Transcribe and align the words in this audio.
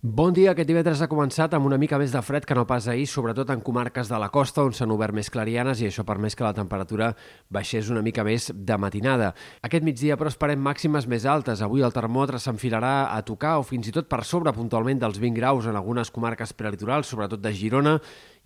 Bon 0.00 0.30
dia, 0.30 0.52
aquest 0.52 0.68
divendres 0.70 1.00
ha 1.02 1.08
començat 1.10 1.56
amb 1.56 1.66
una 1.66 1.76
mica 1.82 1.98
més 1.98 2.12
de 2.14 2.20
fred 2.22 2.44
que 2.46 2.54
no 2.54 2.62
pas 2.70 2.84
ahir, 2.86 3.08
sobretot 3.10 3.48
en 3.50 3.58
comarques 3.66 4.06
de 4.06 4.20
la 4.22 4.28
costa 4.30 4.62
on 4.62 4.70
s'han 4.70 4.92
obert 4.94 5.10
més 5.10 5.26
clarianes 5.26 5.80
i 5.82 5.88
això 5.88 6.04
per 6.06 6.20
més 6.22 6.36
que 6.38 6.44
la 6.46 6.52
temperatura 6.54 7.08
baixés 7.50 7.90
una 7.90 8.04
mica 8.06 8.22
més 8.22 8.46
de 8.54 8.76
matinada. 8.78 9.32
Aquest 9.66 9.82
migdia, 9.82 10.14
però, 10.14 10.30
esperem 10.30 10.62
màximes 10.62 11.08
més 11.10 11.26
altes. 11.26 11.64
Avui 11.66 11.82
el 11.82 11.90
termòmetre 11.90 12.38
s'enfilarà 12.38 13.08
a 13.10 13.24
tocar 13.26 13.56
o 13.58 13.64
fins 13.66 13.90
i 13.90 13.96
tot 13.96 14.06
per 14.06 14.22
sobre 14.22 14.54
puntualment 14.54 15.02
dels 15.02 15.18
20 15.18 15.34
graus 15.34 15.66
en 15.66 15.74
algunes 15.74 16.14
comarques 16.14 16.54
prelitorals, 16.54 17.10
sobretot 17.10 17.42
de 17.42 17.50
Girona, 17.50 17.96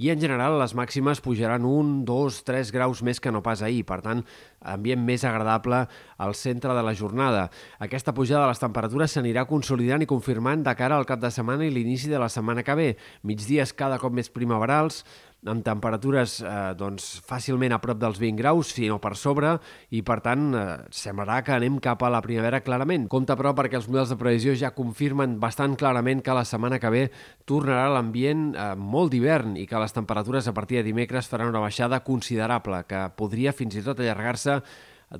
i 0.00 0.08
en 0.08 0.18
general 0.18 0.56
les 0.56 0.72
màximes 0.72 1.20
pujaran 1.20 1.68
un, 1.68 2.06
dos, 2.08 2.40
tres 2.48 2.72
graus 2.72 3.04
més 3.04 3.20
que 3.20 3.30
no 3.30 3.44
pas 3.44 3.60
ahir. 3.60 3.84
Per 3.84 4.00
tant, 4.00 4.24
ambient 4.64 5.04
més 5.04 5.20
agradable 5.28 5.84
al 6.16 6.34
centre 6.34 6.72
de 6.72 6.82
la 6.82 6.96
jornada. 6.96 7.50
Aquesta 7.78 8.16
pujada 8.16 8.46
de 8.46 8.54
les 8.54 8.64
temperatures 8.64 9.12
s'anirà 9.12 9.44
consolidant 9.44 10.00
i 10.00 10.08
confirmant 10.08 10.64
de 10.64 10.74
cara 10.80 10.96
al 10.96 11.04
cap 11.04 11.20
de 11.20 11.28
setmana 11.28 11.41
setmana 11.42 11.66
i 11.66 11.74
l'inici 11.74 12.08
de 12.08 12.22
la 12.22 12.30
setmana 12.32 12.62
que 12.62 12.78
ve. 12.78 12.88
Migdies 13.26 13.74
cada 13.74 13.98
cop 13.98 14.14
més 14.14 14.30
primaverals, 14.32 15.02
amb 15.42 15.64
temperatures 15.66 16.36
eh, 16.46 16.50
doncs, 16.78 17.16
fàcilment 17.26 17.74
a 17.74 17.80
prop 17.82 17.98
dels 17.98 18.20
20 18.22 18.38
graus, 18.38 18.70
si 18.76 18.86
no 18.86 19.00
per 19.02 19.16
sobre, 19.18 19.56
i 19.90 20.02
per 20.06 20.20
tant 20.22 20.52
eh, 20.54 20.66
semblarà 20.94 21.40
que 21.42 21.56
anem 21.56 21.80
cap 21.82 22.04
a 22.06 22.12
la 22.14 22.22
primavera 22.22 22.62
clarament. 22.62 23.08
Compte 23.10 23.34
però 23.38 23.50
perquè 23.58 23.80
els 23.80 23.88
models 23.90 24.12
de 24.14 24.20
previsió 24.20 24.54
ja 24.58 24.70
confirmen 24.76 25.40
bastant 25.42 25.74
clarament 25.78 26.22
que 26.22 26.36
la 26.36 26.46
setmana 26.46 26.78
que 26.78 26.92
ve 26.94 27.02
tornarà 27.48 27.88
l'ambient 27.90 28.52
eh, 28.54 28.70
molt 28.78 29.10
d'hivern 29.14 29.58
i 29.58 29.66
que 29.66 29.82
les 29.82 29.98
temperatures 29.98 30.46
a 30.46 30.54
partir 30.54 30.78
de 30.78 30.86
dimecres 30.92 31.30
faran 31.30 31.50
una 31.50 31.64
baixada 31.64 32.04
considerable, 32.06 32.84
que 32.86 33.08
podria 33.18 33.56
fins 33.56 33.74
i 33.74 33.82
tot 33.82 33.98
allargar-se 33.98 34.60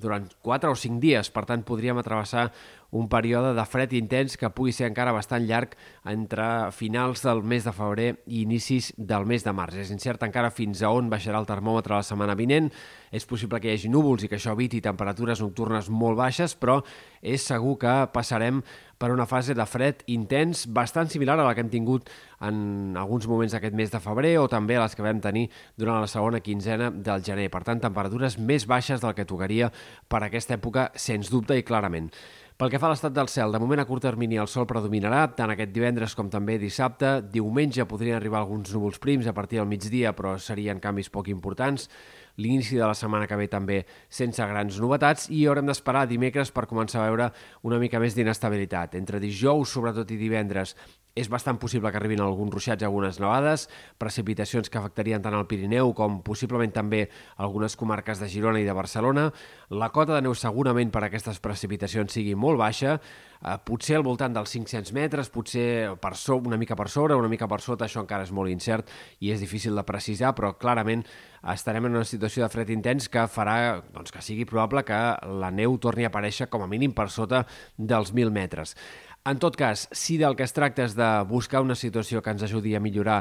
durant 0.00 0.28
4 0.40 0.70
o 0.70 0.76
5 0.78 1.02
dies, 1.02 1.28
per 1.34 1.44
tant 1.48 1.66
podríem 1.66 1.98
atravessar 2.00 2.46
un 2.92 3.08
període 3.08 3.54
de 3.56 3.64
fred 3.64 3.94
intens 3.96 4.36
que 4.36 4.50
pugui 4.52 4.72
ser 4.76 4.86
encara 4.90 5.14
bastant 5.16 5.46
llarg 5.48 5.72
entre 6.08 6.44
finals 6.76 7.24
del 7.24 7.40
mes 7.42 7.64
de 7.64 7.72
febrer 7.72 8.08
i 8.26 8.42
inicis 8.44 8.92
del 8.98 9.24
mes 9.28 9.44
de 9.44 9.54
març. 9.56 9.78
És 9.80 9.92
incert 9.94 10.22
encara 10.26 10.52
fins 10.52 10.84
a 10.84 10.92
on 10.92 11.08
baixarà 11.12 11.40
el 11.40 11.48
termòmetre 11.48 11.96
la 11.96 12.04
setmana 12.04 12.36
vinent. 12.36 12.68
És 13.12 13.24
possible 13.28 13.60
que 13.60 13.72
hi 13.72 13.78
hagi 13.78 13.90
núvols 13.92 14.24
i 14.24 14.28
que 14.28 14.36
això 14.36 14.52
eviti 14.52 14.80
temperatures 14.84 15.40
nocturnes 15.40 15.88
molt 15.88 16.20
baixes, 16.20 16.54
però 16.56 16.82
és 17.20 17.44
segur 17.44 17.78
que 17.80 17.96
passarem 18.12 18.60
per 19.02 19.10
una 19.10 19.26
fase 19.26 19.56
de 19.58 19.64
fred 19.66 20.04
intens 20.14 20.66
bastant 20.70 21.08
similar 21.10 21.34
a 21.40 21.46
la 21.48 21.56
que 21.56 21.64
hem 21.64 21.72
tingut 21.72 22.10
en 22.46 22.94
alguns 22.96 23.26
moments 23.26 23.56
d'aquest 23.56 23.74
mes 23.74 23.90
de 23.90 24.00
febrer 24.04 24.36
o 24.38 24.46
també 24.52 24.76
a 24.76 24.84
les 24.84 24.94
que 24.94 25.02
vam 25.02 25.18
tenir 25.22 25.48
durant 25.76 25.98
la 26.04 26.10
segona 26.10 26.38
quinzena 26.44 26.90
del 26.92 27.24
gener. 27.24 27.48
Per 27.50 27.64
tant, 27.66 27.82
temperatures 27.82 28.38
més 28.38 28.68
baixes 28.70 29.02
del 29.02 29.16
que 29.18 29.26
tocaria 29.26 29.72
per 30.08 30.22
aquesta 30.22 30.54
època, 30.54 30.90
sens 30.94 31.32
dubte 31.34 31.58
i 31.58 31.66
clarament. 31.66 32.12
Pel 32.60 32.68
que 32.68 32.78
fa 32.78 32.86
a 32.86 32.92
l'estat 32.92 33.14
del 33.16 33.30
cel, 33.32 33.52
de 33.54 33.58
moment 33.58 33.80
a 33.80 33.86
curt 33.88 34.04
termini 34.04 34.36
el 34.38 34.48
sol 34.50 34.66
predominarà, 34.68 35.22
tant 35.36 35.50
aquest 35.54 35.72
divendres 35.72 36.12
com 36.18 36.28
també 36.30 36.58
dissabte. 36.60 37.14
Diumenge 37.32 37.86
podrien 37.88 38.18
arribar 38.18 38.42
alguns 38.42 38.74
núvols 38.74 39.00
prims 39.02 39.26
a 39.26 39.32
partir 39.32 39.58
del 39.58 39.70
migdia, 39.70 40.12
però 40.12 40.34
serien 40.36 40.80
canvis 40.82 41.08
poc 41.10 41.30
importants. 41.32 41.88
L'inici 42.36 42.76
de 42.76 42.84
la 42.84 42.96
setmana 42.96 43.26
que 43.28 43.36
ve 43.40 43.48
també 43.52 43.82
sense 44.08 44.44
grans 44.48 44.78
novetats 44.80 45.28
i 45.32 45.46
haurem 45.46 45.68
d'esperar 45.68 46.06
dimecres 46.08 46.52
per 46.52 46.68
començar 46.68 47.02
a 47.02 47.08
veure 47.08 47.30
una 47.68 47.80
mica 47.80 48.00
més 48.00 48.16
d'inestabilitat. 48.16 48.96
Entre 49.00 49.20
dijous, 49.20 49.72
sobretot, 49.72 50.12
i 50.12 50.20
divendres 50.20 50.76
és 51.14 51.28
bastant 51.28 51.58
possible 51.60 51.90
que 51.92 51.98
arribin 52.00 52.22
alguns 52.24 52.54
ruixats 52.54 52.82
i 52.82 52.86
algunes 52.88 53.18
nevades, 53.20 53.66
precipitacions 54.00 54.70
que 54.72 54.80
afectarien 54.80 55.22
tant 55.22 55.36
el 55.36 55.46
Pirineu 55.50 55.92
com 55.96 56.20
possiblement 56.24 56.72
també 56.72 57.02
algunes 57.36 57.76
comarques 57.76 58.22
de 58.22 58.30
Girona 58.32 58.62
i 58.62 58.68
de 58.68 58.76
Barcelona. 58.76 59.26
La 59.68 59.90
cota 59.92 60.16
de 60.16 60.22
neu 60.24 60.34
segurament 60.38 60.92
per 60.92 61.04
aquestes 61.04 61.40
precipitacions 61.44 62.16
sigui 62.16 62.32
molt 62.34 62.60
baixa, 62.60 62.96
eh, 62.96 63.58
potser 63.64 63.98
al 63.98 64.06
voltant 64.06 64.32
dels 64.32 64.56
500 64.56 64.92
metres, 64.96 65.28
potser 65.28 65.92
per 66.00 66.14
so, 66.16 66.36
una 66.36 66.56
mica 66.56 66.76
per 66.76 66.88
sobre, 66.88 67.14
una 67.14 67.28
mica 67.28 67.48
per 67.48 67.60
sota, 67.60 67.84
això 67.84 68.00
encara 68.00 68.24
és 68.24 68.32
molt 68.32 68.50
incert 68.50 68.88
i 69.20 69.32
és 69.32 69.40
difícil 69.40 69.76
de 69.76 69.84
precisar, 69.84 70.32
però 70.34 70.54
clarament 70.56 71.04
estarem 71.52 71.86
en 71.86 71.96
una 71.96 72.06
situació 72.06 72.44
de 72.44 72.52
fred 72.52 72.70
intens 72.70 73.08
que 73.10 73.26
farà 73.28 73.82
doncs, 73.92 74.12
que 74.14 74.22
sigui 74.22 74.46
probable 74.48 74.84
que 74.86 74.98
la 75.42 75.50
neu 75.50 75.76
torni 75.82 76.06
a 76.06 76.12
aparèixer 76.12 76.48
com 76.48 76.62
a 76.62 76.70
mínim 76.70 76.94
per 76.94 77.10
sota 77.10 77.44
dels 77.76 78.14
1.000 78.14 78.30
metres. 78.30 78.76
En 79.24 79.38
tot 79.38 79.54
cas, 79.54 79.84
si 79.94 80.16
del 80.18 80.34
que 80.34 80.42
es 80.42 80.50
tracta 80.50 80.82
és 80.82 80.96
de 80.98 81.08
buscar 81.30 81.60
una 81.62 81.76
situació 81.78 82.18
que 82.18 82.32
ens 82.34 82.42
ajudi 82.42 82.72
a 82.74 82.80
millorar 82.82 83.20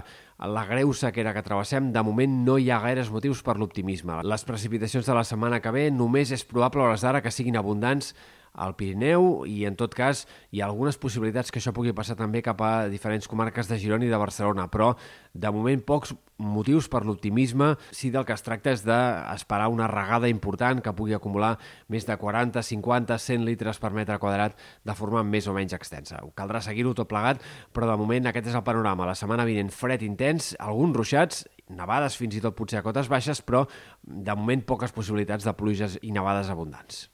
la 0.49 0.63
greu 0.65 0.95
sequera 0.97 1.29
que 1.35 1.43
travessem, 1.45 1.91
de 1.93 2.01
moment 2.01 2.39
no 2.47 2.55
hi 2.57 2.71
ha 2.73 2.79
gaires 2.81 3.11
motius 3.13 3.43
per 3.45 3.59
l'optimisme. 3.61 4.15
Les 4.25 4.45
precipitacions 4.47 5.05
de 5.05 5.13
la 5.13 5.21
setmana 5.21 5.59
que 5.61 5.69
ve 5.75 5.83
només 5.93 6.33
és 6.33 6.41
probable 6.41 6.81
a 6.81 6.87
hores 6.87 7.05
d'ara 7.05 7.21
que 7.21 7.29
siguin 7.29 7.59
abundants 7.61 8.15
al 8.53 8.75
Pirineu 8.75 9.45
i 9.47 9.63
en 9.69 9.77
tot 9.79 9.95
cas 9.95 10.25
hi 10.51 10.61
ha 10.61 10.67
algunes 10.67 10.97
possibilitats 11.01 11.51
que 11.51 11.61
això 11.61 11.73
pugui 11.75 11.93
passar 11.95 12.17
també 12.19 12.41
cap 12.43 12.61
a 12.61 12.87
diferents 12.91 13.29
comarques 13.31 13.69
de 13.69 13.79
Girona 13.79 14.05
i 14.07 14.11
de 14.11 14.19
Barcelona, 14.19 14.67
però 14.71 14.93
de 15.33 15.51
moment 15.51 15.83
pocs 15.87 16.13
motius 16.41 16.87
per 16.89 17.03
l'optimisme 17.05 17.75
si 17.93 18.09
del 18.11 18.25
que 18.25 18.33
es 18.33 18.43
tracta 18.43 18.73
és 18.73 18.83
d'esperar 18.83 19.69
una 19.71 19.87
regada 19.87 20.29
important 20.31 20.81
que 20.81 20.95
pugui 20.97 21.15
acumular 21.15 21.53
més 21.87 22.07
de 22.07 22.17
40, 22.17 22.63
50, 22.65 23.17
100 23.17 23.45
litres 23.47 23.79
per 23.79 23.93
metre 23.95 24.19
quadrat 24.19 24.57
de 24.83 24.97
forma 24.97 25.23
més 25.23 25.47
o 25.47 25.55
menys 25.55 25.77
extensa. 25.77 26.19
Caldrà 26.35 26.63
seguir-ho 26.65 26.95
tot 26.97 27.09
plegat, 27.11 27.41
però 27.71 27.87
de 27.87 27.97
moment 28.01 28.27
aquest 28.27 28.51
és 28.51 28.57
el 28.57 28.65
panorama. 28.67 29.07
La 29.07 29.15
setmana 29.15 29.47
vinent 29.47 29.71
fred 29.71 30.03
intens, 30.07 30.55
alguns 30.59 30.97
ruixats 30.97 31.45
nevades 31.71 32.17
fins 32.19 32.35
i 32.35 32.43
tot 32.43 32.57
potser 32.57 32.81
a 32.81 32.85
cotes 32.85 33.07
baixes, 33.11 33.41
però 33.45 33.65
de 34.03 34.35
moment 34.35 34.65
poques 34.67 34.91
possibilitats 34.95 35.47
de 35.47 35.55
pluges 35.55 35.97
i 36.01 36.11
nevades 36.11 36.51
abundants. 36.51 37.10